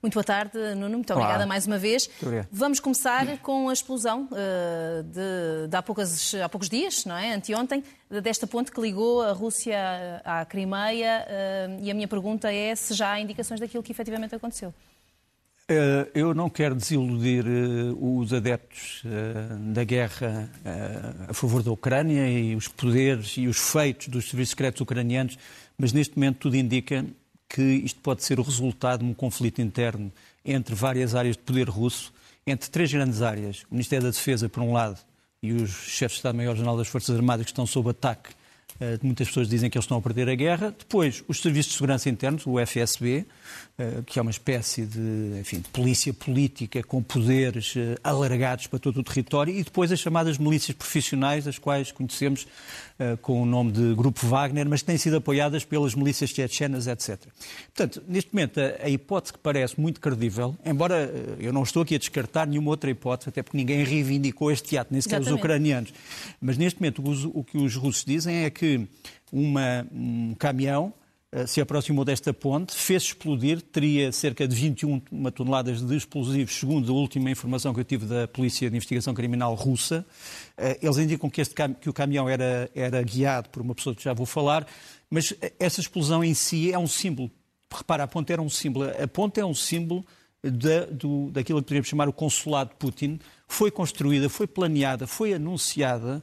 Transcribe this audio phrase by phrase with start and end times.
[0.00, 0.94] Muito boa tarde, Nuno.
[0.94, 1.46] Muito obrigada Olá.
[1.46, 2.08] mais uma vez.
[2.52, 7.34] Vamos começar com a explosão uh, de, de há, poucas, há, poucos dias, não é?
[7.34, 7.82] Anteontem,
[8.22, 11.26] desta ponte que ligou a Rússia à Crimeia.
[11.26, 14.72] Uh, e a minha pergunta é se já há indicações daquilo que efetivamente aconteceu.
[15.68, 17.44] Uh, eu não quero desiludir
[18.00, 19.02] os adeptos
[19.74, 20.48] da guerra
[21.28, 25.36] a favor da Ucrânia e os poderes e os feitos dos serviços secretos ucranianos,
[25.76, 27.04] mas neste momento tudo indica
[27.48, 30.12] que isto pode ser o resultado de um conflito interno
[30.44, 32.12] entre várias áreas de poder russo,
[32.46, 34.98] entre três grandes áreas, o Ministério da Defesa, por um lado,
[35.42, 38.30] e os chefes de Estado-Maior-General das Forças Armadas que estão sob ataque.
[38.80, 40.74] Eh, muitas pessoas dizem que eles estão a perder a guerra.
[40.76, 43.26] Depois, os Serviços de Segurança Internos, o FSB,
[44.06, 48.98] que é uma espécie de, enfim, de polícia política com poderes eh, alargados para todo
[48.98, 52.44] o território, e depois as chamadas milícias profissionais, as quais conhecemos
[52.98, 56.88] eh, com o nome de Grupo Wagner, mas que têm sido apoiadas pelas milícias tchetchenas,
[56.88, 57.20] etc.
[57.72, 61.98] Portanto, neste momento, a, hipótese que parece muito credível, embora eu não estou aqui a
[61.98, 65.38] descartar nenhuma outra hipótese, até porque ninguém reivindicou este teatro, nem sequer Exatamente.
[65.38, 65.94] os ucranianos,
[66.40, 68.88] mas neste momento o, o que os russos dizem é que
[69.32, 70.97] uma, um caminhão eh,
[71.46, 76.94] se aproximou desta ponte, fez explodir, teria cerca de 21 toneladas de explosivos, segundo a
[76.94, 80.06] última informação que eu tive da Polícia de Investigação Criminal russa.
[80.56, 84.02] Eh, eles indicam que, este, que o caminhão era, era guiado por uma pessoa que
[84.02, 84.66] já vou falar,
[85.10, 87.30] mas essa explosão em si é um símbolo.
[87.70, 88.88] Repara, a ponte era um símbolo.
[88.90, 90.06] A ponte é um símbolo
[90.42, 93.18] da, do, daquilo que poderíamos chamar o consulado de Putin.
[93.46, 96.22] Foi construída, foi planeada, foi anunciada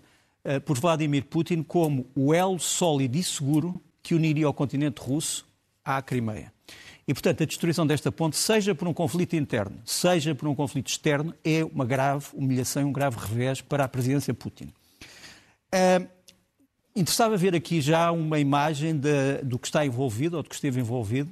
[0.63, 5.47] por Vladimir Putin como o elo sólido e seguro que uniria o continente russo
[5.83, 6.53] à Crimeia.
[7.07, 10.89] E, portanto, a destruição desta ponte, seja por um conflito interno, seja por um conflito
[10.89, 14.71] externo, é uma grave humilhação um grave revés para a presidência Putin.
[15.73, 16.07] Uh,
[16.95, 20.79] interessava ver aqui já uma imagem de, do que está envolvido, ou do que esteve
[20.79, 21.31] envolvido.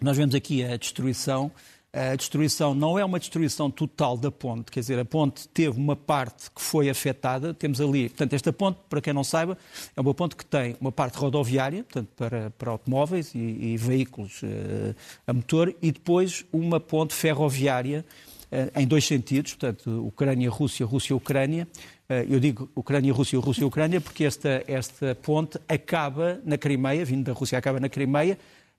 [0.00, 1.52] Nós vemos aqui a destruição
[1.94, 5.94] a destruição não é uma destruição total da ponte, quer dizer, a ponte teve uma
[5.94, 7.54] parte que foi afetada.
[7.54, 9.56] Temos ali, portanto, esta ponte, para quem não saiba,
[9.96, 14.42] é uma ponte que tem uma parte rodoviária, portanto, para, para automóveis e, e veículos
[14.42, 14.94] uh,
[15.24, 18.04] a motor, e depois uma ponte ferroviária
[18.50, 21.68] uh, em dois sentidos, portanto, Ucrânia-Rússia, Rússia-Ucrânia.
[22.08, 27.56] Uh, eu digo Ucrânia-Rússia, Rússia-Ucrânia, porque esta, esta ponte acaba na Crimeia, vindo da Rússia,
[27.56, 28.36] acaba na Crimeia,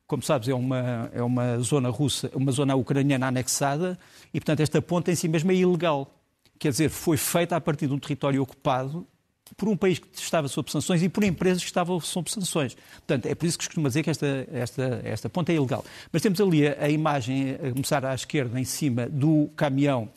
[0.08, 3.98] como sabes, é uma, é uma zona russa, uma zona ucraniana anexada
[4.34, 6.12] e, portanto, esta ponte em si mesmo é ilegal.
[6.60, 9.06] Quer dizer, foi feita a partir de um território ocupado
[9.56, 12.76] por um país que estava sob sanções e por empresas que estavam sob sanções.
[12.76, 15.86] Portanto, é por isso que costuma dizer que esta, esta, esta ponte é ilegal.
[16.12, 20.10] Mas temos ali a, a imagem a começar à esquerda, em cima do caminhão,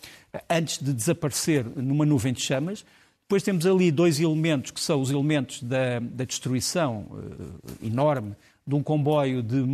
[0.48, 2.84] antes de desaparecer numa nuvem de chamas.
[3.22, 8.34] Depois temos ali dois elementos que são os elementos da, da destruição uh, enorme
[8.68, 9.64] de um comboio de,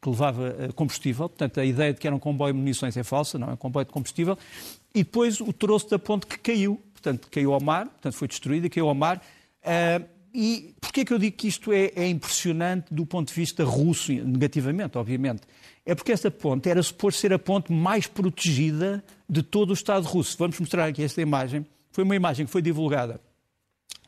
[0.00, 3.02] que levava eh, combustível, portanto a ideia de que era um comboio de munições é
[3.02, 4.38] falsa, não é um comboio de combustível,
[4.94, 8.66] e depois o troço da ponte que caiu, portanto caiu ao mar, portanto foi destruído
[8.66, 9.20] e caiu ao mar.
[9.64, 13.64] Uh, e porquê que eu digo que isto é, é, impressionante do ponto de vista
[13.64, 15.42] russo, negativamente, obviamente?
[15.84, 20.06] É porque esta ponte era suposto ser a ponte mais protegida de todo o Estado
[20.06, 20.38] russo.
[20.38, 21.66] Vamos mostrar aqui esta imagem.
[21.90, 23.20] Foi uma imagem que foi divulgada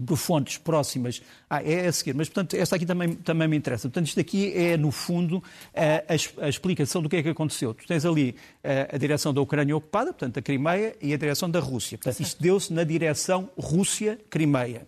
[0.05, 1.23] por fontes próximas.
[1.49, 3.89] Ah, é a seguir, mas portanto, esta aqui também, também me interessa.
[3.89, 5.43] Portanto, isto aqui é, no fundo,
[5.75, 7.75] a, a, explicação do que é que aconteceu.
[7.75, 11.49] Tu tens ali a, a, direção da Ucrânia ocupada, portanto, a Crimeia, e a direção
[11.49, 11.97] da Rússia.
[11.97, 14.87] Portanto, isto deu-se na direção Rússia-Crimeia.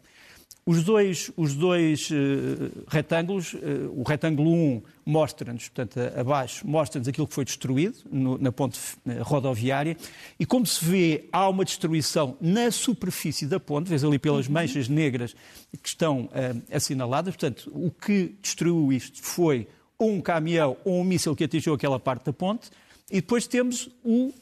[0.68, 3.58] Os dois, os dois uh, retângulos, uh,
[3.94, 8.80] o retângulo 1 mostra-nos, portanto, abaixo, mostra-nos aquilo que foi destruído no, na ponte
[9.20, 9.96] rodoviária
[10.40, 14.54] e, como se vê, há uma destruição na superfície da ponte, vês ali pelas uhum.
[14.54, 15.36] manchas negras
[15.80, 17.36] que estão uh, assinaladas.
[17.36, 19.68] Portanto, o que destruiu isto foi
[20.00, 22.70] um caminhão ou um míssil que atingiu aquela parte da ponte
[23.08, 24.34] e depois temos o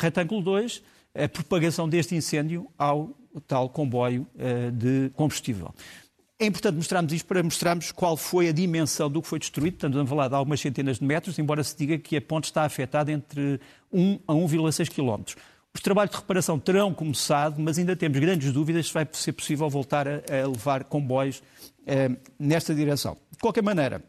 [0.00, 0.82] retângulo 2,
[1.14, 5.74] a propagação deste incêndio ao tal comboio uh, de combustível.
[6.38, 9.74] É importante mostrarmos isto para mostrarmos qual foi a dimensão do que foi destruído.
[9.74, 12.62] Portanto, vamos falar de algumas centenas de metros, embora se diga que a ponte está
[12.64, 13.58] afetada entre
[13.90, 15.40] 1 a 1,6 km.
[15.74, 19.68] Os trabalhos de reparação terão começado, mas ainda temos grandes dúvidas se vai ser possível
[19.70, 23.16] voltar a, a levar comboios uh, nesta direção.
[23.30, 24.02] De qualquer maneira,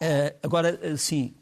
[0.00, 1.34] uh, agora sim,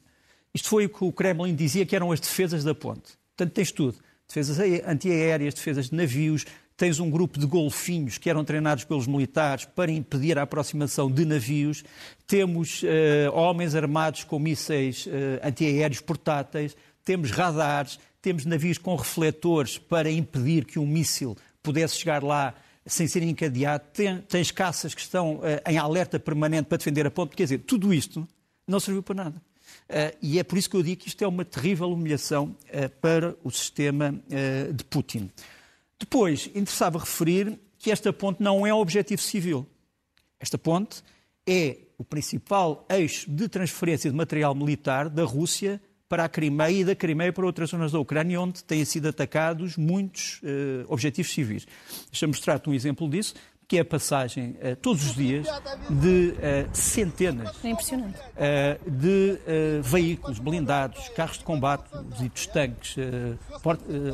[0.55, 3.19] isto foi o que o Kremlin dizia que eram as defesas da ponte.
[3.37, 3.99] Portanto, tens tudo.
[4.27, 6.47] Defesas antiaéreas, defesas de navios,
[6.81, 11.27] tens um grupo de golfinhos que eram treinados pelos militares para impedir a aproximação de
[11.27, 11.85] navios,
[12.27, 12.87] temos uh,
[13.35, 15.11] homens armados com mísseis uh,
[15.47, 16.75] antiaéreos portáteis,
[17.05, 22.55] temos radares, temos navios com refletores para impedir que um míssil pudesse chegar lá
[22.87, 27.11] sem ser encadeado, Tem, tens caças que estão uh, em alerta permanente para defender a
[27.11, 28.27] ponte, quer dizer, tudo isto
[28.67, 29.43] não serviu para nada.
[30.23, 32.57] e é por isso que eu digo que isto é uma terrível humilhação
[33.03, 34.15] para o sistema
[34.73, 35.31] de Putin.
[36.01, 39.67] Depois, interessava referir que esta ponte não é objetivo civil.
[40.41, 41.03] Esta ponte
[41.47, 46.85] é o principal eixo de transferência de material militar da Rússia para a Crimeia e
[46.85, 51.67] da Crimeia para outras zonas da Ucrânia, onde têm sido atacados muitos uh, objetivos civis.
[52.11, 53.35] Deixa-me mostrar-te um exemplo disso,
[53.71, 55.47] que é a passagem uh, todos os dias
[55.89, 57.57] de uh, centenas
[58.37, 59.39] é de
[59.81, 61.85] veículos blindados, carros de combate,
[62.35, 62.97] os tanques,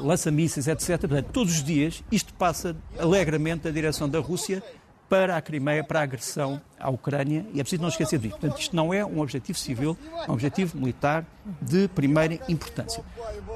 [0.03, 1.01] lança-mísseis, etc.
[1.01, 4.63] Portanto, todos os dias isto passa alegremente na direção da Rússia
[5.09, 8.37] para a Crimeia, para a agressão à Ucrânia, e é preciso não esquecer disso.
[8.39, 11.25] Portanto, isto não é um objetivo civil, é um objetivo militar
[11.63, 13.03] de primeira importância.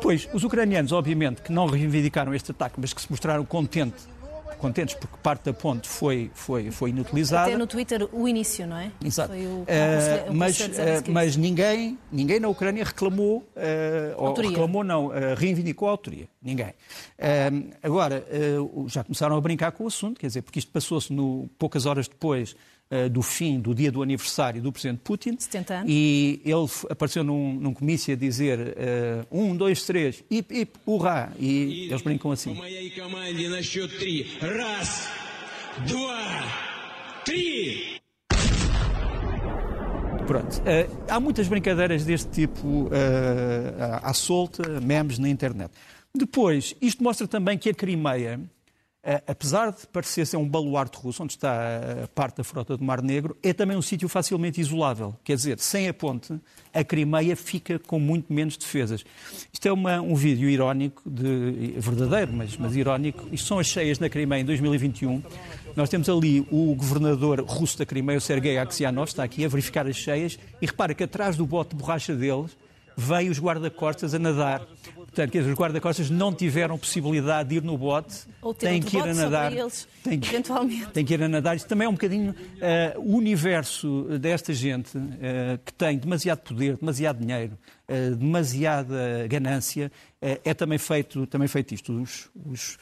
[0.01, 4.09] Pois, os ucranianos, obviamente, que não reivindicaram este ataque, mas que se mostraram contentes
[4.57, 7.49] contentes porque parte da ponte foi, foi, foi inutilizada.
[7.49, 8.91] Até no Twitter o início, não é?
[9.05, 9.33] Exato.
[9.33, 9.67] O, uh,
[10.35, 10.71] mas, uh,
[11.09, 16.29] mas ninguém, ninguém na Ucrânia reclamou, uh, ou reclamou não, reivindicou a autoria.
[16.43, 16.73] Ninguém.
[17.83, 18.25] agora,
[18.87, 21.15] já começaram a brincar com o assunto, quer dizer, porque isto passou-se
[21.59, 22.57] poucas horas depois
[23.13, 25.37] do fim do dia do aniversário do presidente Putin.
[25.39, 25.87] 70 anos.
[25.89, 31.33] E ele apareceu num, num comício a dizer uh, um, dois, três, hip, hip, hurra.
[31.39, 32.53] E eles brincam assim.
[40.27, 40.59] Pronto.
[40.59, 42.91] Uh, há muitas brincadeiras deste tipo uh,
[44.03, 45.73] à solta, memes na internet.
[46.15, 48.41] Depois, isto mostra também que a Crimeia
[49.27, 53.01] apesar de parecer ser um baluarte russo, onde está a parte da frota do Mar
[53.01, 55.17] Negro, é também um sítio facilmente isolável.
[55.25, 56.39] Quer dizer, sem a ponte,
[56.73, 59.05] a Crimeia fica com muito menos defesas.
[59.53, 63.27] Isto é uma, um vídeo irónico, de, verdadeiro, mas, mas irónico.
[63.33, 65.23] Isto são as cheias na Crimeia em 2021.
[65.75, 69.87] Nós temos ali o governador russo da Crimeia, o Sergei Aksianov, está aqui a verificar
[69.87, 72.57] as cheias, e repara que atrás do bote de borracha deles
[72.97, 74.67] vêm os guarda-costas a nadar.
[75.13, 78.27] Portanto, os guarda-costas não tiveram possibilidade de ir no bote,
[78.59, 79.53] têm que ir a nadar.
[79.53, 80.87] Eles, têm, que, eventualmente.
[80.93, 81.57] têm que ir a nadar.
[81.57, 86.77] Isto também é um bocadinho uh, o universo desta gente uh, que tem demasiado poder,
[86.77, 87.59] demasiado dinheiro,
[87.89, 89.91] uh, demasiada ganância,
[90.21, 91.93] é também feito, também feito isto.
[92.01, 92.79] Os, os,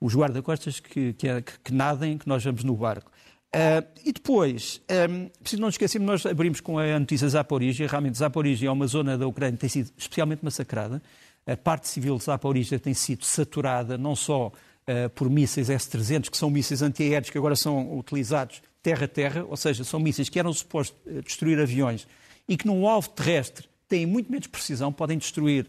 [0.00, 1.28] os guarda-costas que, que,
[1.62, 3.12] que, nadem, que nós vamos no barco.
[3.54, 4.80] Uh, e depois,
[5.10, 7.88] um, preciso não esquecermos, nós abrimos com a notícia Zaporizhia.
[7.88, 11.02] Realmente, Zaporizhia é uma zona da Ucrânia que tem sido especialmente massacrada.
[11.46, 16.36] A parte civil de Zaporizhia tem sido saturada não só uh, por mísseis S-300, que
[16.36, 20.96] são mísseis antiaéreos que agora são utilizados terra-terra, ou seja, são mísseis que eram supostos
[21.06, 22.06] uh, destruir aviões
[22.48, 25.68] e que num alvo terrestre têm muito menos precisão, podem destruir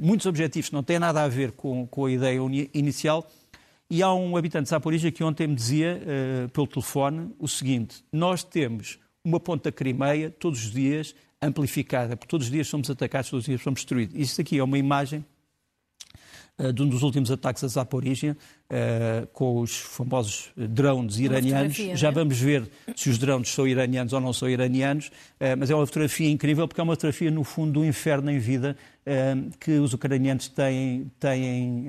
[0.00, 2.40] muitos objetivos que não têm nada a ver com, com a ideia
[2.74, 3.24] inicial.
[3.88, 8.04] E há um habitante de Zaporizhia que ontem me dizia, uh, pelo telefone, o seguinte:
[8.12, 11.14] nós temos uma ponta Crimeia todos os dias
[11.44, 14.14] amplificada, porque todos os dias somos atacados, todos os dias somos destruídos.
[14.18, 15.24] Isto aqui é uma imagem
[16.58, 18.36] uh, de um dos últimos ataques a Zaporizhia,
[18.70, 21.76] uh, com os famosos drones iranianos.
[21.94, 22.10] Já é?
[22.10, 25.86] vamos ver se os drones são iranianos ou não são iranianos, uh, mas é uma
[25.86, 28.76] fotografia incrível porque é uma fotografia, no fundo, do inferno em vida
[29.60, 31.86] que os ucranianos têm, têm,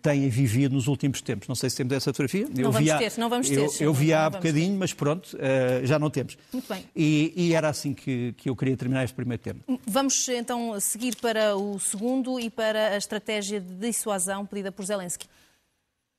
[0.00, 1.46] têm vivido nos últimos tempos.
[1.46, 2.48] Não sei se temos essa fotografia.
[2.48, 3.58] Não eu vamos ter, não vamos ter.
[3.58, 4.78] Eu, eu vi há bocadinho, ter.
[4.78, 5.36] mas pronto,
[5.84, 6.38] já não temos.
[6.50, 6.82] Muito bem.
[6.96, 9.60] E, e, era assim que, que eu queria terminar este primeiro tema.
[9.86, 15.26] Vamos então seguir para o segundo e para a estratégia de dissuasão pedida por Zelensky.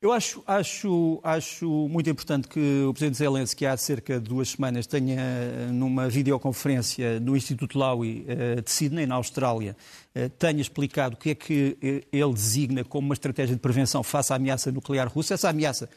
[0.01, 4.87] Eu acho, acho, acho muito importante que o Presidente Zelensky, há cerca de duas semanas,
[4.87, 9.75] tenha, numa videoconferência no Instituto Lowy eh, de Sydney, na Austrália,
[10.15, 14.01] eh, tenha explicado o que é que eh, ele designa como uma estratégia de prevenção
[14.01, 15.33] face à ameaça nuclear russa.
[15.33, 15.89] Essa ameaça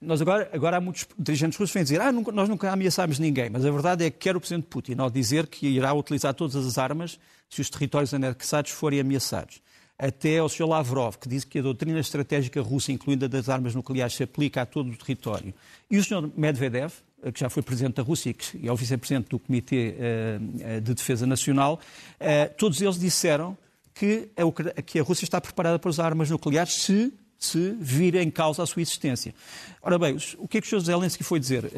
[0.00, 3.20] nós agora, agora há muitos dirigentes russos que vêm dizer ah, nunca, nós nunca ameaçámos
[3.20, 6.34] ninguém, mas a verdade é que quer o Presidente Putin ao dizer que irá utilizar
[6.34, 7.18] todas as armas
[7.48, 9.62] se os territórios anexados forem ameaçados
[9.98, 10.66] até ao Sr.
[10.66, 14.62] Lavrov, que disse que a doutrina estratégica russa, incluindo a das armas nucleares, se aplica
[14.62, 15.54] a todo o território.
[15.90, 16.30] E o Sr.
[16.36, 16.92] Medvedev,
[17.32, 20.94] que já foi Presidente da Rússia e é o Vice-Presidente do Comitê eh, eh, de
[20.94, 21.80] Defesa Nacional,
[22.20, 23.56] eh, todos eles disseram
[23.94, 28.30] que a, que a Rússia está preparada para usar armas nucleares se se vir em
[28.30, 29.34] causa a sua existência.
[29.82, 30.86] Ora bem, o que é que o Sr.
[30.86, 31.70] Zelensky foi dizer?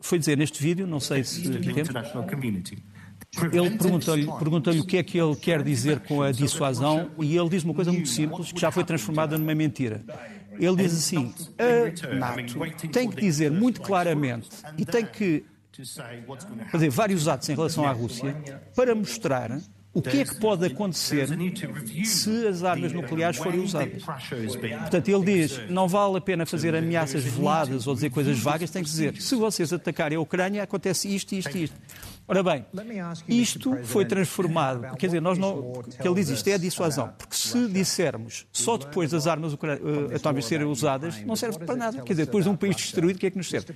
[0.00, 1.92] foi dizer neste vídeo, não sei se tempo,
[3.52, 7.48] ele pergunta-lhe pergunta o que é que ele quer dizer com a dissuasão e ele
[7.48, 10.02] diz uma coisa muito simples que já foi transformada numa mentira.
[10.58, 15.44] Ele diz assim: a NATO tem que dizer muito claramente e tem que
[16.70, 18.36] fazer vários atos em relação à Rússia
[18.76, 19.58] para mostrar
[19.94, 21.28] o que é que pode acontecer
[22.04, 24.02] se as armas nucleares forem usadas?
[24.02, 28.82] Portanto, ele diz, não vale a pena fazer ameaças veladas ou dizer coisas vagas, tem
[28.82, 31.76] que dizer, se vocês atacarem a Ucrânia, acontece isto, isto, isto.
[32.26, 32.64] Ora bem,
[33.28, 37.34] isto foi transformado, quer dizer, nós não, que ele diz isto é a dissuasão, porque
[37.34, 39.58] se dissermos só depois das armas uh,
[40.14, 42.02] atómicas serem usadas, não serve para nada.
[42.02, 43.74] Quer dizer, depois de um país destruído, o que é que nos serve?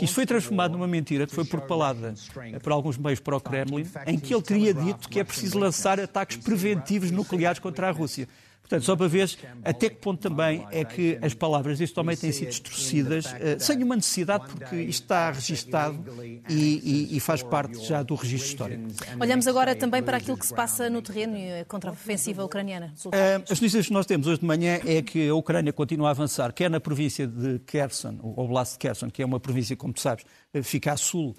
[0.00, 2.14] Isto foi transformado numa mentira que foi propalada
[2.62, 6.00] por alguns meios para o Kremlin, em que ele teria dito que é preciso lançar
[6.00, 8.26] ataques preventivos nucleares contra a Rússia.
[8.62, 9.30] Portanto, só para ver
[9.64, 13.82] até que ponto também é que as palavras deste homem têm sido distorcidas, uh, sem
[13.82, 16.02] uma necessidade, porque isto está registado
[16.48, 18.88] e, e, e, faz parte já do registro histórico.
[19.20, 21.36] Olhamos agora também para aquilo que se passa no terreno
[21.68, 22.94] contra a ofensiva ucraniana.
[23.04, 23.10] Uh,
[23.42, 26.52] as notícias que nós temos hoje de manhã é que a Ucrânia continua a avançar,
[26.52, 30.00] quer na província de Kherson, o Oblast de Kherson, que é uma província, como tu
[30.00, 30.24] sabes,
[30.62, 31.34] fica a sul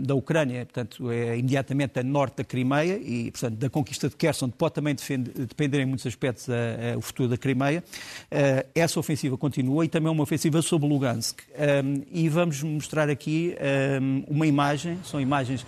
[0.00, 4.50] da Ucrânia, portanto, é imediatamente a norte da Crimeia e, portanto, da conquista de Kherson
[4.50, 7.82] pode também defender, depender em muitos aspectos a, a, o futuro da Crimeia.
[8.30, 11.40] Uh, essa ofensiva continua e também uma ofensiva sobre Lugansk.
[11.84, 13.56] Um, e vamos mostrar aqui
[14.00, 15.64] um, uma imagem, são imagens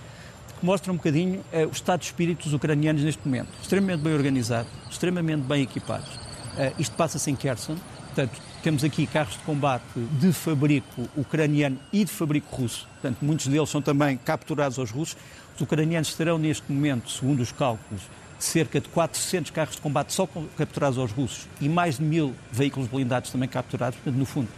[0.59, 3.49] que mostram um bocadinho uh, o estado de espírito dos ucranianos neste momento.
[3.63, 6.15] Extremamente bem organizados, extremamente bem equipados.
[6.15, 7.77] Uh, isto passa-se em Kherson,
[8.07, 12.87] portanto, temos aqui carros de combate de fabrico ucraniano e de fabrico russo.
[13.01, 15.17] Portanto, muitos deles são também capturados aos russos.
[15.55, 18.03] Os ucranianos terão neste momento, segundo os cálculos,
[18.39, 22.91] cerca de 400 carros de combate só capturados aos russos e mais de mil veículos
[22.91, 23.99] blindados também capturados.
[24.01, 24.49] Portanto, no fundo,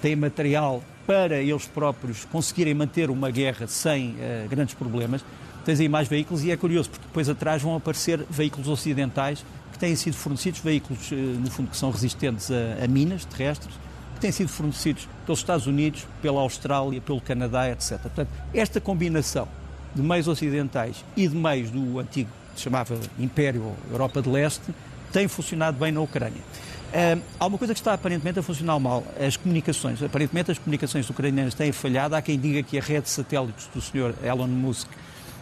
[0.00, 5.22] têm material para eles próprios conseguirem manter uma guerra sem uh, grandes problemas.
[5.66, 9.44] Tens aí mais veículos e é curioso, porque depois atrás vão aparecer veículos ocidentais
[9.78, 13.72] que têm sido fornecidos, veículos, eh, no fundo, que são resistentes a, a minas terrestres,
[14.14, 18.00] que têm sido fornecidos pelos Estados Unidos, pela Austrália, pelo Canadá, etc.
[18.00, 19.46] Portanto, esta combinação
[19.94, 24.74] de meios ocidentais e de meios do antigo, que se chamava Império Europa de Leste,
[25.12, 26.42] tem funcionado bem na Ucrânia.
[26.88, 30.02] Uh, há uma coisa que está aparentemente a funcionar mal, as comunicações.
[30.02, 32.16] Aparentemente as comunicações ucranianas têm falhado.
[32.16, 34.14] Há quem diga que a rede de satélites do Sr.
[34.24, 34.88] Elon Musk,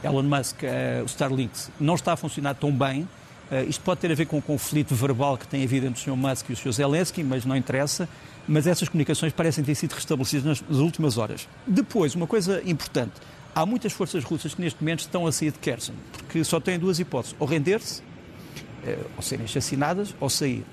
[0.04, 3.08] Elon Musk uh, o Starlink, não está a funcionar tão bem
[3.68, 6.16] isto pode ter a ver com o conflito verbal que tem havido entre o Sr.
[6.16, 6.72] Musk e o Sr.
[6.72, 8.08] Zelensky, mas não interessa.
[8.48, 11.48] Mas essas comunicações parecem ter sido restabelecidas nas, nas últimas horas.
[11.66, 13.14] Depois, uma coisa importante.
[13.54, 16.78] Há muitas forças russas que neste momento estão a sair de Kherson, porque só têm
[16.78, 20.64] duas hipóteses: ou render-se, uh, ou serem assassinadas, ou sair.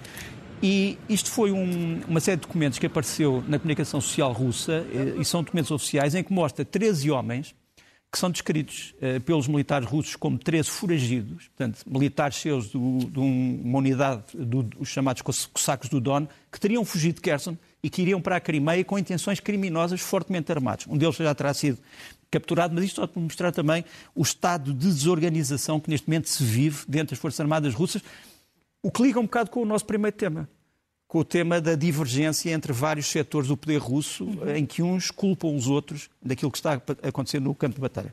[0.61, 5.21] E isto foi um, uma série de documentos que apareceu na comunicação social russa, uh,
[5.21, 7.55] e são documentos oficiais, em que mostra 13 homens
[8.13, 13.19] que são descritos uh, pelos militares russos como 13 foragidos, portanto, militares seus do, de
[13.19, 18.21] uma unidade dos chamados cossacos do Don, que teriam fugido de Kherson e que iriam
[18.21, 20.85] para a Crimeia com intenções criminosas fortemente armados.
[20.87, 21.79] Um deles já terá sido
[22.29, 26.43] capturado, mas isto só para mostrar também o estado de desorganização que neste momento se
[26.43, 28.03] vive dentro das Forças Armadas russas,
[28.83, 30.47] o que liga um bocado com o nosso primeiro tema
[31.13, 34.55] com o tema da divergência entre vários setores do poder russo, uhum.
[34.55, 38.11] em que uns culpam os outros daquilo que está a acontecer no campo de batalha.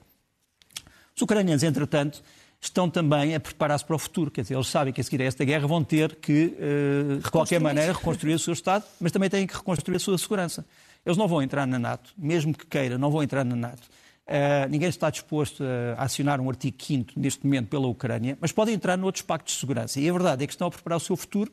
[1.17, 2.23] Os ucranianos, entretanto,
[2.61, 4.31] estão também a preparar-se para o futuro.
[4.31, 7.31] Quer dizer, eles sabem que a seguir a esta guerra vão ter que, uh, de
[7.31, 10.67] qualquer maneira, reconstruir o seu Estado, mas também têm que reconstruir a sua segurança.
[11.07, 13.89] Eles não vão entrar na NATO, mesmo que queira, não vão entrar na NATO.
[14.27, 15.65] Uh, ninguém está disposto
[15.97, 19.61] a acionar um artigo 5 neste momento pela Ucrânia, mas podem entrar noutros pactos de
[19.61, 19.99] segurança.
[19.99, 21.51] E a verdade é que estão a preparar o seu futuro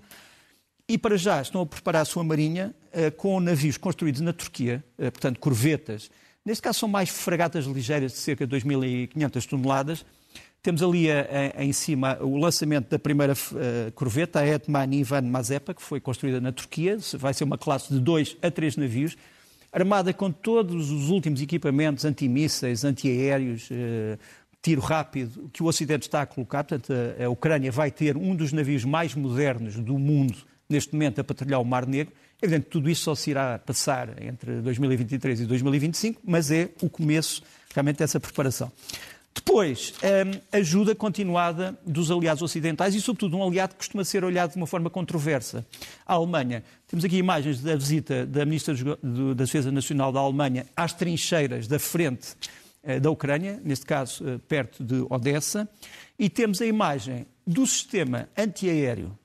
[0.89, 4.83] e para já estão a preparar a sua marinha uh, com navios construídos na Turquia,
[4.97, 6.09] uh, portanto, corvetas.
[6.45, 10.05] Neste caso são mais fragatas ligeiras de cerca de 2.500 toneladas.
[10.63, 11.25] Temos ali a,
[11.57, 15.99] a, em cima o lançamento da primeira uh, corveta, a Etman Ivan Mazepa, que foi
[15.99, 16.97] construída na Turquia.
[17.15, 19.17] Vai ser uma classe de dois a três navios,
[19.73, 24.17] armada com todos os últimos equipamentos antimísseis, antiaéreos, uh,
[24.61, 26.63] tiro rápido que o Ocidente está a colocar.
[26.63, 30.37] Portanto, a, a Ucrânia vai ter um dos navios mais modernos do mundo
[30.69, 32.13] neste momento a patrulhar o Mar Negro.
[32.41, 36.89] É evidente tudo isso só se irá passar entre 2023 e 2025, mas é o
[36.89, 37.41] começo
[37.73, 38.71] realmente dessa preparação.
[39.37, 44.51] Depois, hum, ajuda continuada dos aliados ocidentais e, sobretudo, um aliado que costuma ser olhado
[44.51, 45.65] de uma forma controversa.
[46.05, 46.63] A Alemanha.
[46.87, 51.77] Temos aqui imagens da visita da Ministra da Defesa Nacional da Alemanha às trincheiras da
[51.77, 52.35] frente
[52.83, 55.69] eh, da Ucrânia, neste caso eh, perto de Odessa,
[56.17, 59.17] e temos a imagem do sistema antiaéreo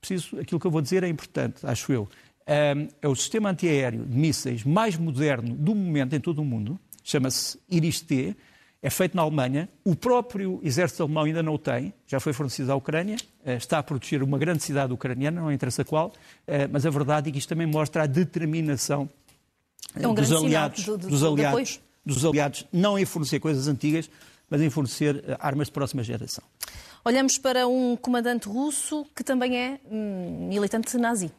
[0.00, 2.08] preciso, aquilo que eu vou dizer é importante, acho eu.
[2.46, 7.58] é o sistema antiaéreo de mísseis mais moderno do momento em todo o mundo, chama-se
[7.70, 8.36] Iris-T,
[8.80, 12.70] é feito na Alemanha, o próprio exército alemão ainda não o tem, já foi fornecido
[12.70, 16.12] à Ucrânia, eh, está a proteger uma grande cidade ucraniana, não interessa qual,
[16.46, 19.10] eh, mas a verdade é que isto também mostra a determinação
[19.96, 24.08] é um dos, aliados, do, do, dos, aliados, dos aliados, não em fornecer coisas antigas,
[24.48, 26.44] mas em fornecer eh, armas de próxima geração.
[27.08, 31.32] Olhamos para um comandante russo que também é hum, militante nazi.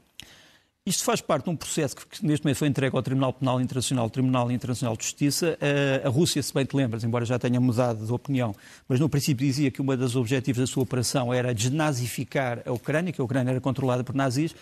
[0.83, 4.09] Isto faz parte de um processo que neste momento foi entregue ao Tribunal Penal Internacional,
[4.09, 5.59] Tribunal Internacional de Justiça.
[6.03, 8.55] A Rússia, se bem te lembras, embora já tenha mudado de opinião,
[8.88, 13.13] mas no princípio dizia que um dos objetivos da sua operação era desnazificar a Ucrânia,
[13.13, 14.55] que a Ucrânia era controlada por nazis.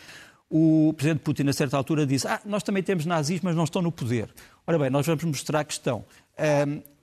[0.50, 3.82] O presidente Putin, a certa altura, disse: Ah, nós também temos nazis, mas não estão
[3.82, 4.28] no poder.
[4.66, 6.04] Ora bem, nós vamos mostrar que estão.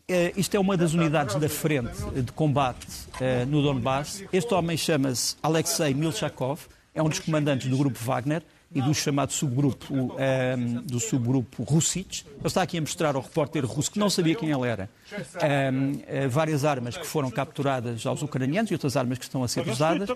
[0.07, 4.23] Uh, isto é uma das unidades da frente de combate uh, no Donbass.
[4.31, 6.61] Este homem chama-se Alexei Milchakov,
[6.95, 8.43] é um dos comandantes do grupo Wagner
[8.75, 12.27] e do chamado subgrupo, um, ehm, do subgrupo Russich.
[12.37, 14.91] Ele está aqui a mostrar ao repórter russo que não sabia quem ele era.
[15.41, 19.67] Eh, várias armas que foram capturadas aos ucranianos e outras armas que estão a ser
[19.69, 20.11] usadas.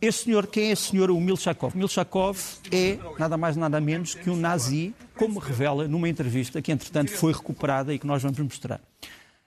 [0.00, 1.74] Este senhor, quem é esse senhor, o Milchakov?
[1.76, 2.38] Milchakov
[2.70, 7.32] é nada mais nada menos que um nazi, como revela numa entrevista que, entretanto, foi
[7.32, 8.80] recuperada e que nós vamos mostrar.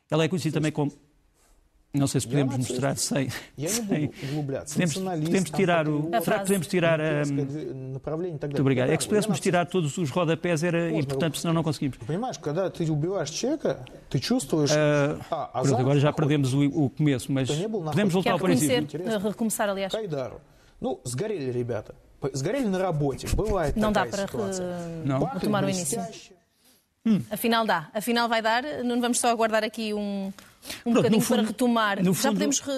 [0.09, 0.91] Ela é conhecida também como
[1.94, 3.30] não sei se podemos mostrar sem.
[3.30, 4.10] sem
[4.66, 6.10] podemos, podemos tirar o.
[6.22, 7.22] Será que podemos tirar a.
[7.24, 8.90] Muito obrigado.
[8.90, 11.96] É que se pudéssemos tirar todos os rodapés era importante, senão não conseguimos.
[14.72, 15.22] Uh,
[15.62, 18.88] pronto, agora já perdemos o, o começo, mas podemos voltar ao princípio.
[19.22, 19.92] Recomeçar, aliás.
[20.80, 21.94] Ну, сгорели ребята.
[22.32, 23.28] Сгорели на работе.
[23.36, 24.26] Бывает Não dá para
[25.34, 26.02] retomar o início.
[27.06, 27.20] Hum.
[27.30, 27.88] Afinal dá.
[27.94, 28.64] Afinal vai dar.
[28.82, 30.32] Não vamos só aguardar aqui um,
[30.85, 32.03] um Pronto, bocadinho fundo, para retomar.
[32.03, 32.59] Já fundo, podemos.
[32.59, 32.71] Re...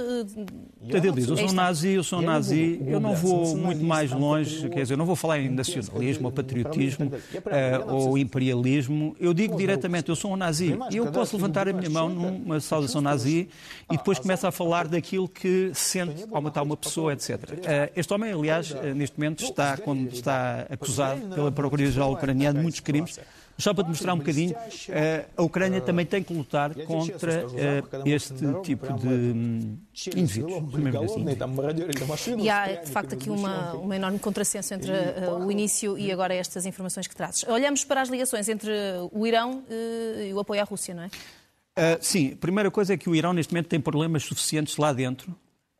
[0.87, 4.11] Ele diz: eu sou um nazi, eu sou um nazi, eu não vou muito mais
[4.11, 9.15] longe, quer dizer, eu não vou falar em nacionalismo ou patriotismo uh, ou imperialismo.
[9.19, 10.77] Eu digo diretamente: eu sou um nazi.
[10.91, 13.49] E eu posso levantar a minha mão numa saudação nazi
[13.91, 17.29] e depois começo a falar daquilo que sente ao matar uma pessoa, etc.
[17.31, 19.77] Uh, este homem, aliás, neste momento está,
[20.11, 23.19] está acusado pela Procuradoria-Geral Ucraniana de muitos crimes.
[23.61, 24.55] Só para te mostrar um bocadinho,
[24.89, 29.77] eh, a Ucrânia também tem que lutar contra eh, este tipo de hum,
[30.15, 30.73] indivíduos.
[32.13, 32.39] Assim.
[32.39, 36.33] E há, de facto, aqui uma, uma enorme contrassenso entre uh, o início e agora
[36.33, 37.43] estas informações que trazes.
[37.47, 38.71] Olhamos para as ligações entre
[39.11, 41.07] o Irão e o apoio à Rússia, não é?
[41.07, 44.91] Uh, sim, a primeira coisa é que o Irão, neste momento, tem problemas suficientes lá
[44.91, 45.31] dentro.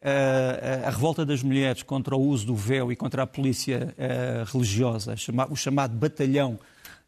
[0.04, 3.94] Uh, a revolta das mulheres contra o uso do véu e contra a polícia
[4.52, 5.16] religiosa,
[5.50, 6.60] o chamado batalhão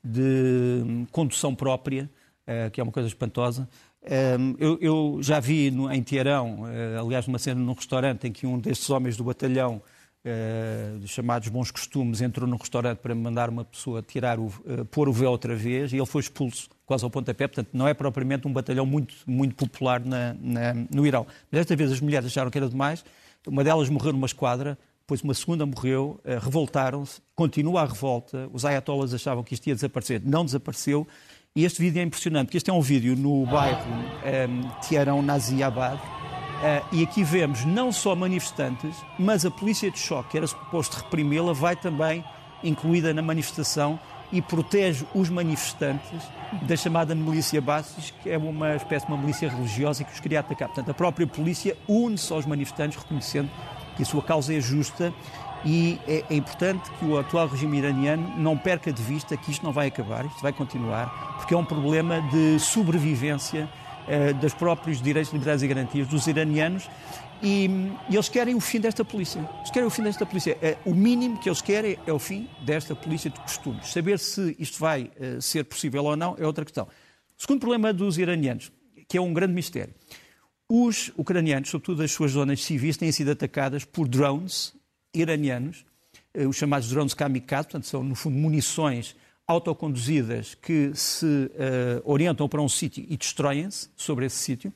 [0.04, 2.10] de condução própria,
[2.46, 3.70] eh, que é uma coisa espantosa.
[4.04, 8.46] Eh, eu, já vi no, em Teherão, eh, aliás, numa cena num restaurante, em que
[8.46, 9.82] um destes homens do batalhão,
[11.06, 14.50] chamados bons costumes, entrou num restaurante para mandar uma pessoa tirar o,
[14.90, 17.46] pôr o véu outra vez e ele foi expulso quase ao pontapé.
[17.46, 21.28] Portanto, não é propriamente um batalhão muito, muito popular na, na, no Irão.
[21.52, 23.04] Mas desta vez as mulheres acharam que era demais.
[23.46, 28.64] Uma delas morreu numa esquadra, depois uma segunda morreu, uh, revoltaram-se, continua a revolta, os
[28.64, 31.06] ayatollahs achavam que isto ia desaparecer, não desapareceu,
[31.54, 35.22] e este vídeo é impressionante, porque este é um vídeo no bairro um, ehm, Tiarão
[35.22, 40.48] Naziabad, uh, e aqui vemos não só manifestantes, mas a polícia de choque, que era
[40.48, 42.24] suposto reprimê-la, vai também
[42.64, 44.00] incluída na manifestação
[44.32, 46.10] e protege os manifestantes
[46.64, 50.40] da chamada milícia Bastos, que é uma espécie de uma milícia religiosa que os queria
[50.40, 50.70] atacar.
[50.70, 53.50] Portanto, a própria polícia une-se aos manifestantes, reconhecendo
[53.96, 55.14] que a sua causa é justa
[55.66, 59.64] e é, é, importante que o atual regime iraniano não perca de vista que isto
[59.64, 63.70] não vai acabar, isto vai continuar, porque é um problema de sobrevivência
[64.08, 66.90] eh, dos próprios direitos, liberdades e garantias dos iranianos
[67.42, 67.70] e,
[68.10, 69.40] e, eles querem o fim desta polícia.
[69.58, 70.58] Eles querem o fim desta polícia.
[70.62, 73.92] Eh, o mínimo que eles querem é o fim desta polícia de costumes.
[73.92, 76.86] Saber se isto vai eh, ser possível ou não é outra questão.
[76.86, 78.72] O segundo problema dos iranianos,
[79.08, 79.94] que é um grande mistério.
[80.70, 84.74] Os ucranianos, sobretudo as suas zonas civis, têm sido atacadas por drones
[85.14, 85.86] iranianos,
[86.34, 91.50] eh, os chamados drones kamikaze, portanto, são, no fundo, munições autoconduzidas que se uh,
[92.06, 94.74] orientam para um sítio e destroem-se sobre esse sítio.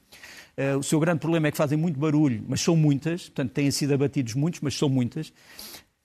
[0.58, 3.72] Uh, o seu grande problema é que fazem muito barulho, mas são muitas, portanto, têm
[3.72, 5.32] sido abatidos muitos, mas são muitas.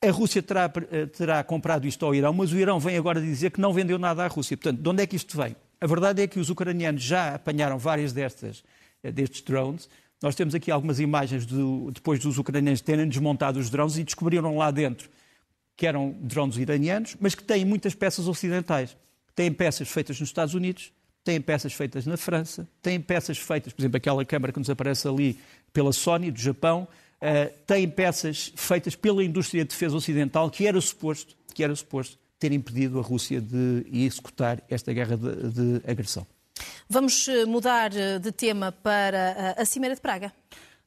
[0.01, 3.61] A Rússia terá, terá comprado isto ao Irão, mas o Irão vem agora dizer que
[3.61, 4.57] não vendeu nada à Rússia.
[4.57, 5.55] Portanto, de onde é que isto vem?
[5.81, 8.65] A verdade é que os ucranianos já apanharam várias destas
[9.11, 9.89] destes drones.
[10.23, 14.57] Nós temos aqui algumas imagens do, depois dos ucranianos terem desmontado os drones e descobriram
[14.57, 15.11] lá dentro
[15.77, 18.97] que eram drones iranianos, mas que têm muitas peças ocidentais.
[19.35, 20.93] Têm peças feitas nos Estados Unidos,
[21.25, 25.09] têm peças feitas na França, têm peças feitas, por exemplo, aquela câmara que nos aparece
[25.09, 25.39] ali
[25.73, 26.87] pela Sony, do Japão,
[27.21, 32.19] uh, têm peças feitas pela indústria de defesa ocidental, que era suposto, que era suposto
[32.39, 36.27] ter impedido a Rússia de executar esta guerra de, de agressão.
[36.89, 40.33] Vamos eh, mudar eh, de tema para eh, a Cimeira de Praga.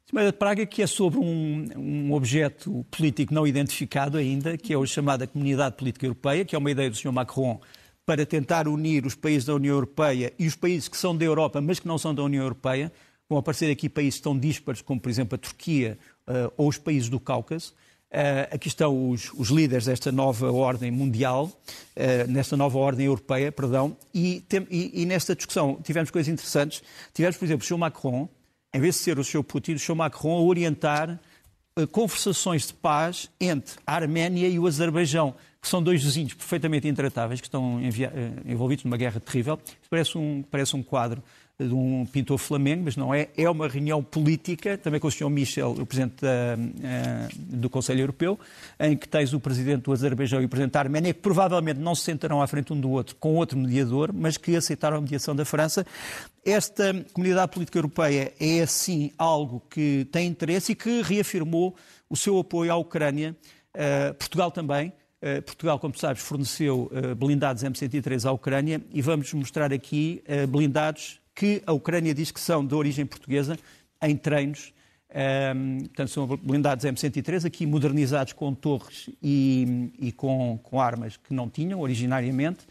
[0.06, 4.78] Cimeira de Praga, que é sobre um, um, objeto político não identificado ainda, que é
[4.78, 7.12] a chamada Comunidade Política Europeia, que é uma ideia do Sr.
[7.12, 7.60] Macron
[8.06, 11.60] para tentar unir os países da União Europeia e os países que são da Europa,
[11.60, 12.92] mas que não são da União Europeia.
[13.28, 15.98] Vão aparecer aqui países tão díspares como, por exemplo, a Turquia
[16.28, 17.74] uh, ou os países do Cáucaso.
[18.12, 23.52] Uh, aqui estão os, os, líderes desta nova ordem mundial, uh, nesta nova ordem europeia,
[23.52, 26.82] perdão, e, tem, e, e, nesta discussão tivemos coisas interessantes.
[27.14, 27.78] Tivemos, por exemplo, o Sr.
[27.78, 28.30] Macron,
[28.74, 29.44] em vez de ser o Sr.
[29.44, 29.96] Putin, o Sr.
[29.96, 31.20] Macron a orientar
[31.78, 36.88] uh, conversações de paz entre a Arménia e o Azerbaijão, que são dois vizinhos perfeitamente
[36.88, 37.82] intratáveis, que estão
[38.46, 39.60] envolvidos numa guerra terrível.
[39.90, 41.22] Parece um, parece um quadro
[41.58, 43.30] de um pintor flamengo, mas não é.
[43.38, 45.30] É uma reunião política, também com o Sr.
[45.30, 48.38] Michel, o Presidente da, uh, do Conselho Europeu,
[48.78, 51.96] em que tens o Presidente do Azerbaijão e o Presidente da Arménia, que provavelmente não
[51.96, 55.34] se sentarão à frente um do outro com outro mediador, mas que aceitaram a mediação
[55.34, 55.86] da França.
[56.44, 61.74] Esta comunidade política europeia é, assim, algo que tem interesse e que reafirmou
[62.10, 63.36] o seu apoio à Ucrânia.
[63.74, 64.92] Uh, Portugal também.
[65.22, 71.62] Uh, Portugal, como sabes, forneceu blindados M103 à Ucrânia e vamos mostrar aqui blindados que
[71.66, 73.60] a Ucrânia diz que são de origem portuguesa,
[74.02, 74.74] em treinos.
[75.56, 81.34] Um, portanto, são blindados M103, aqui modernizados com torres e, e com, com, armas que
[81.34, 82.68] não tinham originariamente.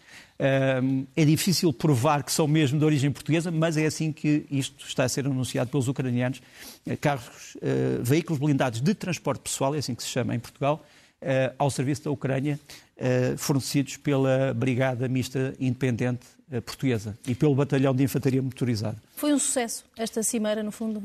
[0.82, 4.86] Um, é difícil provar que são mesmo de origem portuguesa, mas é assim que isto
[4.86, 6.42] está a ser anunciado pelos ucranianos.
[6.86, 10.84] Eh, carros, uh, veículos blindados de transporte pessoal, é assim que se chama em Portugal,
[11.22, 12.60] uh, ao serviço da Ucrânia,
[12.98, 16.26] uh, fornecidos pela Brigada Mista Independente
[16.64, 18.96] Portuguesa e pelo Batalhão de Infantaria Motorizada.
[19.16, 21.02] Foi um sucesso esta cimeira, no fundo?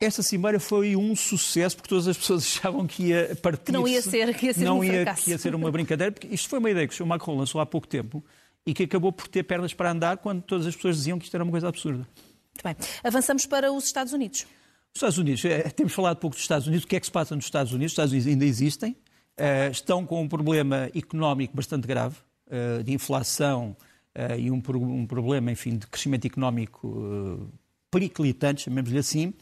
[0.00, 3.66] esta cimeira foi um sucesso porque todas as pessoas achavam que ia partir.
[3.66, 6.10] Que não ia ser, que ia ser não um ia, que ia ser uma brincadeira,
[6.10, 7.06] porque isto foi uma ideia que o Sr.
[7.06, 8.24] Macron lançou há pouco tempo
[8.66, 11.34] e que acabou por ter pernas para andar quando todas as pessoas diziam que isto
[11.34, 12.06] era uma coisa absurda.
[12.06, 12.76] Muito bem.
[13.02, 14.46] Avançamos para os Estados Unidos.
[14.92, 16.84] Os Estados Unidos, é, temos falado pouco dos Estados Unidos.
[16.84, 17.92] O que é que se passa nos Estados Unidos?
[17.92, 22.16] Os Estados Unidos ainda existem, uh, estão com um problema económico bastante grave,
[22.48, 23.76] uh, de inflação
[24.16, 27.48] uh, e um, um, problema, enfim, de crescimento económico uh,
[27.90, 29.34] periclitante, chamemos-lhe assim,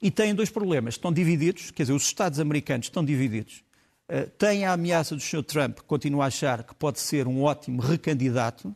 [0.00, 0.94] e têm dois problemas.
[0.94, 3.64] Estão divididos, quer dizer, os Estados americanos estão divididos.
[4.08, 5.42] Uh, têm a ameaça do Sr.
[5.42, 8.74] Trump, que continua a achar que pode ser um ótimo recandidato.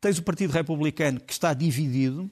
[0.00, 2.30] Tens o Partido Republicano, que está dividido.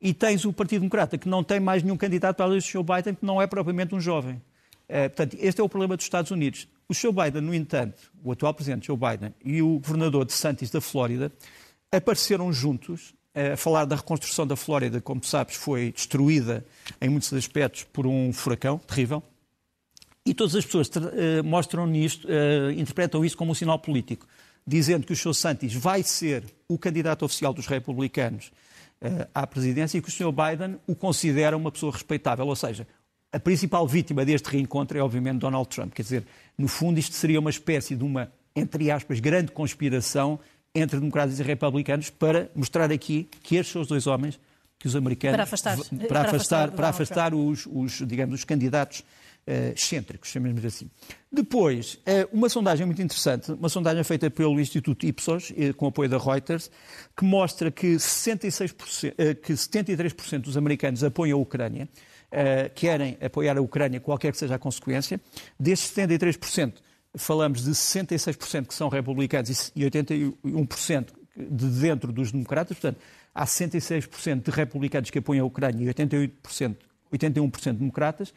[0.00, 2.82] E tens o Partido Democrata, que não tem mais nenhum candidato para além do Sr.
[2.82, 4.34] Biden, que não é propriamente um jovem.
[4.86, 6.68] Uh, portanto, este é o problema dos Estados Unidos.
[6.86, 10.70] O Joe Biden, no entanto, o atual presidente Joe Biden e o governador de Santos
[10.70, 11.32] da Flórida
[11.96, 16.64] apareceram juntos a falar da reconstrução da Flórida, como sabes, foi destruída
[17.00, 19.22] em muitos aspectos por um furacão terrível.
[20.24, 24.26] E todas as pessoas uh, mostram nisto, uh, interpretam isso como um sinal político,
[24.66, 25.34] dizendo que o Sr.
[25.34, 28.50] Santos vai ser o candidato oficial dos republicanos
[29.02, 30.32] uh, à presidência e que o Sr.
[30.32, 32.46] Biden o considera uma pessoa respeitável.
[32.46, 32.86] Ou seja,
[33.30, 35.92] a principal vítima deste reencontro é, obviamente, Donald Trump.
[35.92, 36.24] Quer dizer,
[36.56, 40.38] no fundo, isto seria uma espécie de uma, entre aspas, grande conspiração
[40.74, 44.40] entre democratas e republicanos para mostrar aqui que estes são os dois homens
[44.78, 45.36] que os americanos...
[45.36, 50.30] Para afastar, para afastar, para afastar, para afastar os, os, digamos, os candidatos uh, excêntricos,
[50.30, 50.90] chamemos assim.
[51.30, 56.10] Depois, uh, uma sondagem muito interessante, uma sondagem feita pelo Instituto Ipsos, uh, com apoio
[56.10, 56.70] da Reuters,
[57.16, 61.88] que mostra que, 66%, que 73% dos americanos apoiam a Ucrânia,
[62.32, 65.20] uh, querem apoiar a Ucrânia, qualquer que seja a consequência.
[65.58, 66.74] Desses 73%,
[67.16, 72.78] falamos de 66% que são republicanos e 81% de dentro dos democratas.
[72.78, 73.00] Portanto,
[73.34, 76.76] há 66% de republicanos que apoiam a Ucrânia e 88%,
[77.12, 78.34] 81% de democratas.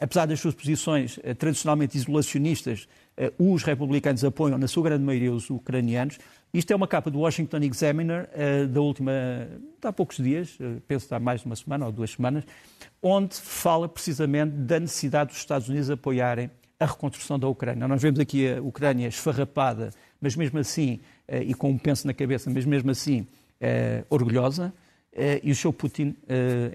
[0.00, 5.32] Apesar das suas posições uh, tradicionalmente isolacionistas, uh, os republicanos apoiam, na sua grande maioria,
[5.32, 6.18] os ucranianos.
[6.52, 9.12] Isto é uma capa do Washington Examiner uh, da última,
[9.80, 12.42] há poucos dias, uh, penso que há mais de uma semana ou duas semanas,
[13.00, 16.50] onde fala precisamente da necessidade dos Estados Unidos apoiarem
[16.82, 17.86] a reconstrução da Ucrânia.
[17.86, 19.90] Nós vemos aqui a Ucrânia esfarrapada,
[20.20, 23.26] mas mesmo assim, uh, e com um penso na cabeça, mas mesmo assim
[24.10, 24.74] orgulhosa,
[25.40, 26.16] e o seu Putin,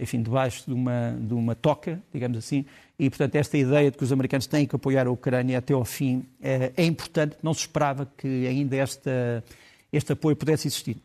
[0.02, 2.66] enfim, debaixo de uma, de uma toca, digamos assim,
[2.98, 5.84] e, portanto, esta ideia de que os americanos têm que apoiar a Ucrânia até ao
[5.84, 9.44] fim é importante, não se esperava que ainda esta
[9.92, 10.98] este apoio pudesse existir.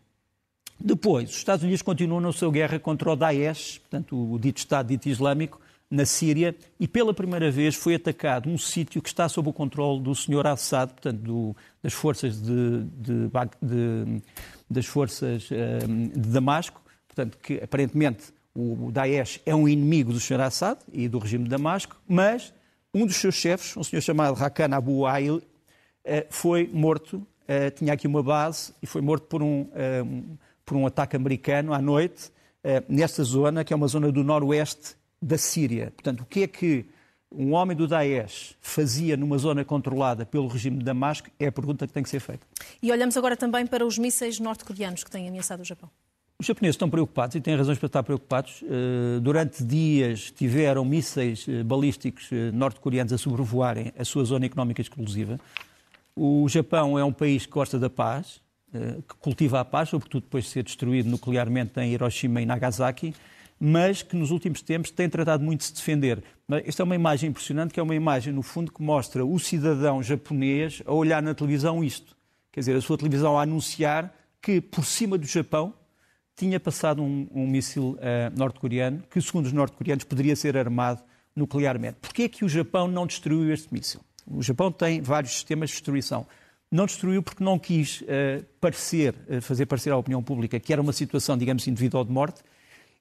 [0.78, 4.88] Depois, os Estados Unidos continuam na sua guerra contra o Daesh, portanto, o dito Estado
[4.88, 5.60] dito Islâmico,
[5.92, 10.00] na Síria, e pela primeira vez foi atacado um sítio que está sob o controle
[10.00, 10.46] do Sr.
[10.46, 13.28] Assad, portanto, do, das forças de, de,
[13.60, 14.22] de,
[14.70, 15.50] das forças
[15.86, 20.40] um, de Damasco, portanto, que aparentemente o Daesh é um inimigo do Sr.
[20.40, 22.54] Assad e do regime de Damasco, mas
[22.94, 25.42] um dos seus chefes, um senhor chamado Hakan Abu Ail,
[26.04, 30.76] eh, foi morto uh, tinha aqui uma base e foi morto por um, uh, por
[30.76, 32.30] um ataque americano à noite,
[32.64, 35.92] uh, nesta zona, que é uma zona do noroeste da Síria.
[35.94, 36.84] Portanto, o que é que
[37.34, 41.86] um homem do Daesh fazia numa zona controlada pelo regime de Damasco é a pergunta
[41.86, 42.46] que tem que ser feita.
[42.82, 45.88] E olhamos agora também para os mísseis norte-coreanos que têm ameaçado o Japão.
[46.38, 48.64] Os japoneses estão preocupados e têm razões para estar preocupados.
[49.22, 55.38] Durante dias tiveram mísseis balísticos norte-coreanos a sobrevoarem a sua zona económica exclusiva.
[56.16, 58.40] O Japão é um país que gosta da paz,
[58.72, 63.14] que cultiva a paz, sobretudo depois de ser destruído nuclearmente em Hiroshima e Nagasaki
[63.64, 66.20] mas que nos últimos tempos tem tratado muito de se defender.
[66.66, 70.02] Esta é uma imagem impressionante, que é uma imagem, no fundo, que mostra o cidadão
[70.02, 72.16] japonês a olhar na televisão isto.
[72.50, 75.72] Quer dizer, a sua televisão a anunciar que, por cima do Japão,
[76.34, 81.00] tinha passado um, um míssil uh, norte-coreano, que, segundo os norte-coreanos, poderia ser armado
[81.36, 81.98] nuclearmente.
[82.02, 84.00] Porquê é que o Japão não destruiu este míssil?
[84.26, 86.26] O Japão tem vários sistemas de destruição.
[86.68, 90.82] Não destruiu porque não quis uh, parecer, uh, fazer parecer à opinião pública que era
[90.82, 92.42] uma situação, digamos ou de morte,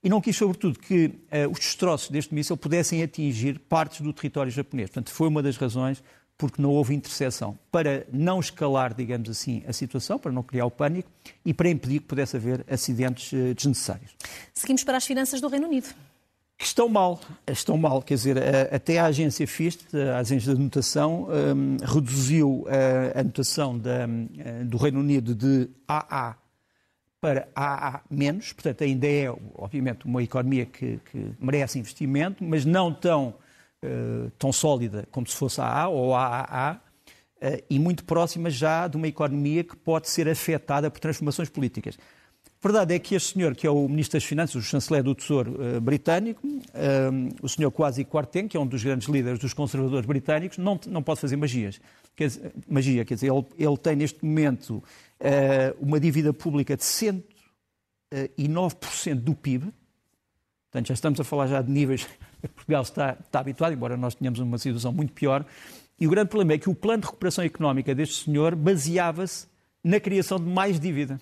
[0.03, 4.51] e não quis, sobretudo, que uh, os destroços deste míssil pudessem atingir partes do território
[4.51, 4.89] japonês.
[4.89, 6.03] Portanto, foi uma das razões
[6.37, 10.71] porque não houve interseção, para não escalar, digamos assim, a situação, para não criar o
[10.71, 11.07] pânico
[11.45, 14.15] e para impedir que pudesse haver acidentes uh, desnecessários.
[14.51, 15.93] Seguimos para as finanças do Reino Unido.
[16.57, 18.37] Que estão mal, estão mal, quer dizer,
[18.71, 24.05] até a agência FIST, a agência de notação, um, reduziu a, a notação da,
[24.65, 26.35] do Reino Unido de AA
[27.21, 32.91] para AA menos, portanto ainda é, obviamente, uma economia que, que merece investimento, mas não
[32.91, 33.35] tão,
[33.85, 38.97] uh, tão sólida como se fosse AA ou AAA, uh, e muito próxima já de
[38.97, 41.95] uma economia que pode ser afetada por transformações políticas.
[42.43, 45.13] A verdade é que este senhor, que é o Ministro das Finanças, o chanceler do
[45.13, 46.41] Tesouro uh, britânico,
[47.41, 51.03] o senhor Kwasi Kwarteng, que é um dos grandes líderes dos conservadores britânicos, não, não
[51.03, 51.79] pode fazer magias.
[52.15, 54.83] Quer dizer, magia, quer dizer, ele, ele tem neste momento
[55.79, 59.71] uma dívida pública de 109% do PIB.
[60.71, 62.07] Portanto, já estamos a falar já de níveis
[62.41, 65.45] que Portugal está, está habituado, embora nós tenhamos uma situação muito pior.
[65.99, 69.47] E o grande problema é que o plano de recuperação económica deste senhor baseava-se
[69.83, 71.19] na criação de mais dívida.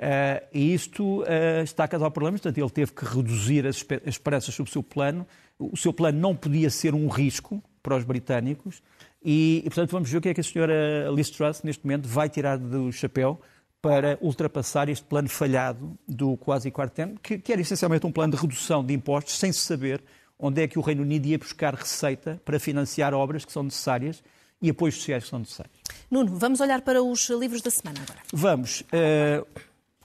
[0.00, 4.54] Uh, e isto uh, está a causar problemas, portanto, ele teve que reduzir as esperanças
[4.54, 5.26] sobre o seu plano.
[5.58, 8.80] O seu plano não podia ser um risco para os britânicos,
[9.22, 12.08] e, e, portanto, vamos ver o que é que a senhora Liz Truss, neste momento,
[12.08, 13.40] vai tirar do chapéu
[13.80, 18.40] para ultrapassar este plano falhado do quase quarto que, que era essencialmente um plano de
[18.40, 20.02] redução de impostos, sem se saber
[20.38, 24.22] onde é que o Reino Unido ia buscar receita para financiar obras que são necessárias
[24.60, 25.78] e apoios sociais que são necessários.
[26.10, 28.20] Nuno, vamos olhar para os livros da semana agora.
[28.32, 28.80] Vamos.
[28.82, 29.46] Uh,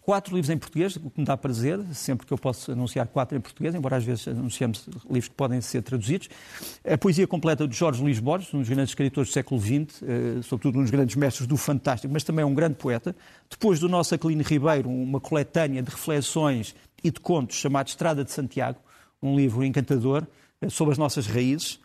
[0.06, 3.38] quatro livros em português, o que me dá prazer, sempre que eu posso anunciar quatro
[3.38, 6.30] em português, embora às vezes anunciamos livros que podem ser traduzidos.
[6.84, 10.42] A poesia completa de Jorge Luís Borges, um dos grandes escritores do século XX, eh,
[10.44, 13.16] sobretudo um dos grandes mestres do fantástico, mas também um grande poeta.
[13.50, 18.32] Depois do nosso Aquilino Ribeiro, uma coletânea de reflexões e de contos chamado Estrada de
[18.32, 18.80] Santiago,
[19.22, 20.28] um livro encantador
[20.62, 21.80] eh, sobre as nossas raízes.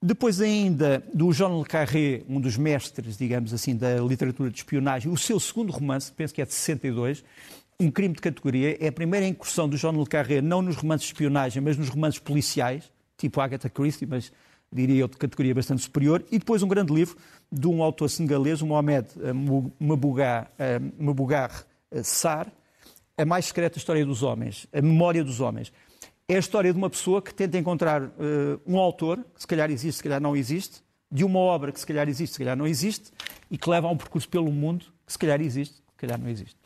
[0.00, 5.10] Depois ainda do Jean Le Carré, um dos mestres, digamos assim, da literatura de espionagem,
[5.10, 7.24] o seu segundo romance, penso que é de 62,
[7.78, 8.76] um crime de categoria.
[8.80, 11.88] É a primeira incursão do Jean Le Carré, não nos romances de espionagem, mas nos
[11.88, 14.32] romances policiais, tipo Agatha Christie, mas
[14.72, 16.24] diria eu de categoria bastante superior.
[16.30, 17.16] E depois um grande livro
[17.50, 19.32] de um autor senegalês, o Mohamed eh,
[19.78, 20.80] Mabougar eh,
[21.98, 22.52] eh, Sar,
[23.16, 25.72] A Mais Secreta História dos Homens, A Memória dos Homens.
[26.26, 28.10] É a história de uma pessoa que tenta encontrar uh,
[28.66, 30.82] um autor, que se calhar existe, se calhar não existe,
[31.12, 33.12] de uma obra que se calhar existe, se calhar não existe,
[33.50, 36.56] e que leva a um percurso pelo mundo que se calhar existe, calhar não existe.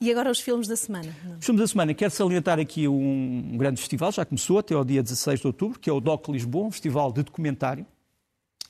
[0.00, 1.14] E agora os filmes da semana?
[1.38, 1.94] Os filmes da semana.
[1.94, 5.88] Quero salientar aqui um grande festival, já começou até ao dia 16 de outubro, que
[5.88, 7.86] é o DOC Lisboa, um festival de documentário.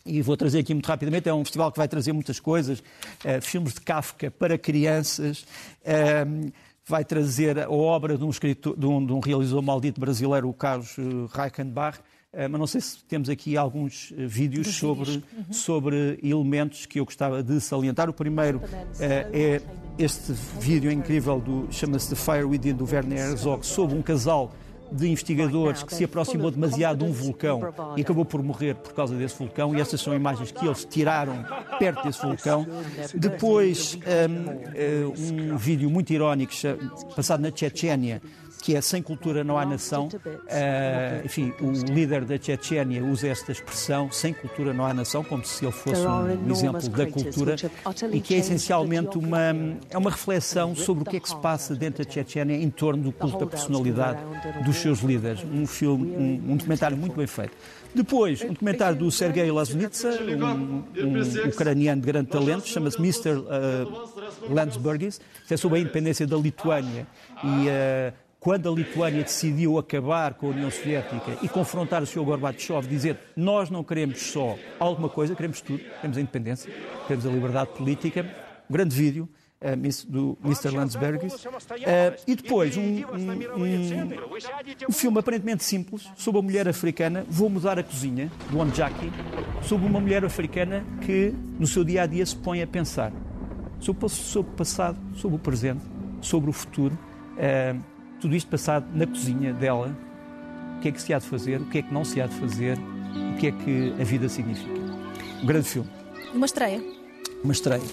[0.04, 3.42] E vou trazer aqui muito rapidamente, é um festival que vai trazer muitas coisas, uh,
[3.42, 5.44] filmes de Kafka para crianças,
[5.82, 6.52] uh,
[6.86, 10.54] vai trazer a obra de um, escritor, de um, de um realizador maldito brasileiro, o
[10.54, 12.02] Carlos uh, Reichenbach, eh,
[12.50, 15.52] mas não sei se temos aqui alguns eh, vídeos sobre, uhum.
[15.52, 18.10] sobre elementos que eu gostava de salientar.
[18.10, 18.60] O primeiro
[19.00, 19.62] é, é
[19.98, 24.52] este vídeo incrível, do chama-se The Fire Within, do Werner Herzog, sobre um casal
[24.92, 27.60] de investigadores que se aproximou demasiado de um vulcão
[27.96, 31.44] e acabou por morrer por causa desse vulcão, e essas são imagens que eles tiraram
[31.78, 32.66] perto desse vulcão.
[33.14, 33.98] Depois,
[35.10, 36.52] um, um vídeo muito irónico,
[37.16, 38.22] passado na Chechênia,
[38.62, 40.08] que é sem cultura não há nação.
[40.08, 45.44] Uh, enfim, o líder da Chechênia usa esta expressão, sem cultura não há nação, como
[45.44, 47.56] se ele fosse um exemplo da cultura,
[48.12, 49.54] e que é essencialmente uma,
[49.90, 53.04] é uma reflexão sobre o que é que se passa dentro da Chechênia em torno
[53.04, 54.20] do culto da personalidade
[54.64, 55.44] dos seus líderes.
[55.44, 57.56] Um filme, um, um documentário muito bem feito.
[57.94, 63.30] Depois, um documentário do Sergei Lasnitsa, um, um ucraniano de grande talento, chama-se Mr.
[63.30, 67.06] Uh, Landsbergis, é sobre a independência da Lituânia
[67.42, 72.22] e uh, quando a Lituânia decidiu acabar com a União Soviética e confrontar o Sr.
[72.22, 76.72] Gorbachev, dizer nós não queremos só alguma coisa, queremos tudo, queremos a independência,
[77.08, 78.24] queremos a liberdade política,
[78.70, 79.28] um grande vídeo,
[79.60, 80.70] uh, do Mr.
[80.70, 81.34] Landsbergis.
[81.44, 81.48] Uh,
[82.24, 84.10] e depois um, um,
[84.90, 89.10] um, filme aparentemente simples sobre a mulher africana, Vou Mudar a Cozinha, do Onjaki,
[89.60, 93.12] sobre uma mulher africana que no seu dia a dia se põe a pensar
[93.80, 95.82] sobre, o passado, sobre o presente,
[96.20, 96.96] sobre o futuro.
[97.32, 97.95] Uh,
[98.26, 99.96] tudo isto passado na cozinha dela.
[100.76, 102.26] O que é que se há de fazer, o que é que não se há
[102.26, 104.80] de fazer, o que é que a vida significa.
[105.40, 105.88] Um grande filme.
[106.34, 106.82] Uma estreia.
[107.44, 107.84] Uma estreia.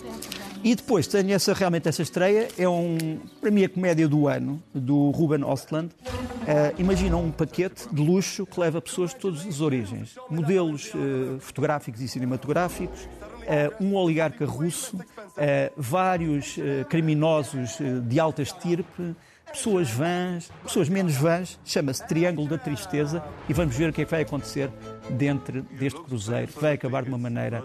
[0.64, 4.60] E depois tenho essa, realmente essa estreia, é um, para mim a comédia do ano,
[4.74, 5.92] do Ruben Ostland.
[5.94, 10.16] Uh, Imaginam um paquete de luxo que leva pessoas de todas as origens.
[10.32, 14.98] Modelos uh, fotográficos e cinematográficos, uh, um oligarca russo,
[15.78, 16.58] vários
[16.90, 19.16] criminosos de alta estirpe,
[19.54, 24.06] pessoas vãs, pessoas menos vãs, chama-se Triângulo da Tristeza e vamos ver o que é
[24.06, 24.70] que vai acontecer
[25.12, 27.64] dentro deste cruzeiro, que vai acabar de uma maneira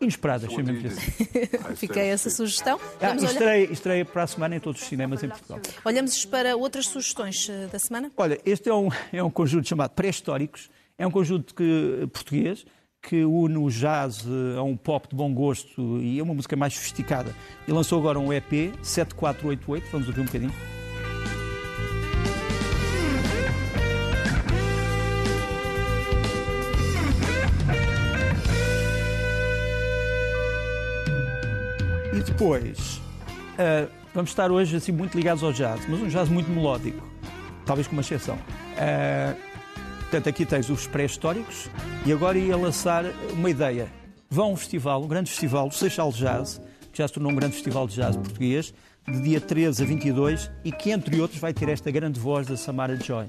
[0.00, 1.10] inesperada, chamemos assim.
[1.74, 2.80] Fiquei essa sugestão.
[3.00, 5.60] Ah, estreia, estreia para a semana em todos os cinemas em Portugal.
[5.84, 8.12] Olhamos para outras sugestões eh, da semana?
[8.16, 12.64] Olha, este é um, é um conjunto chamado Pré-Históricos, é um conjunto que, português,
[13.02, 14.24] que une o jazz
[14.56, 17.34] a um pop de bom gosto e é uma música mais sofisticada.
[17.66, 20.83] E lançou agora um EP, 7488, vamos ouvir um bocadinho.
[32.34, 32.96] Depois,
[33.54, 37.00] uh, vamos estar hoje assim muito ligados ao jazz, mas um jazz muito melódico,
[37.64, 38.34] talvez com uma exceção.
[38.34, 39.36] Uh,
[40.00, 41.70] portanto, aqui tens os pré-históricos
[42.04, 43.86] e agora ia lançar uma ideia.
[44.28, 47.36] Vão a um festival, um grande festival, o Seixal Jazz, que já se tornou um
[47.36, 48.74] grande festival de jazz português,
[49.06, 52.56] de dia 13 a 22 e que, entre outros, vai ter esta grande voz da
[52.56, 53.28] Samara Joy.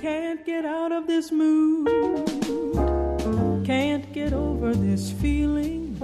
[0.00, 2.31] Can't get out of this mood.
[4.02, 5.96] Can't get over this feeling.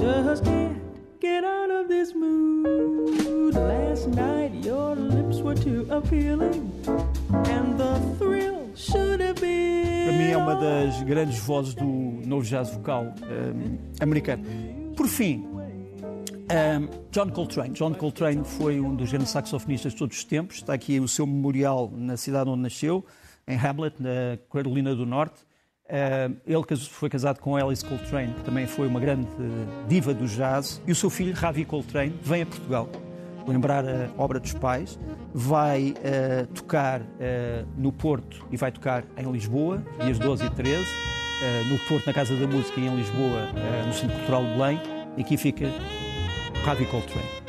[0.00, 0.78] Just can't
[1.20, 3.54] get out of this mood.
[3.54, 6.72] Last night your lips were too appealing.
[7.46, 10.06] And the thrill should have been.
[10.06, 14.42] Para mim é uma das grandes vozes do novo jazz vocal um, americano.
[14.96, 17.74] Por fim, um, John Coltrane.
[17.74, 20.56] John Coltrane foi um dos grandes saxofonistas de todos os tempos.
[20.56, 23.04] Está aqui o seu memorial na cidade onde nasceu,
[23.46, 25.46] em Hamlet, na Carolina do Norte.
[25.86, 29.28] Uh, ele foi casado com Alice Coltrane, que também foi uma grande
[29.88, 32.88] diva do jazz, e o seu filho, Ravi Coltrane, vem a Portugal.
[33.46, 34.98] Lembrar a obra dos pais,
[35.32, 37.04] vai uh, tocar uh,
[37.76, 40.84] no Porto e vai tocar em Lisboa, dias 12 e 13,
[41.68, 43.42] no Porto, na Casa da Música, e em Lisboa,
[43.86, 44.80] no Centro Cultural de Belém,
[45.18, 45.66] e aqui fica
[46.64, 47.45] Ravi Coltrane.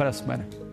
[0.00, 0.69] Para a semana.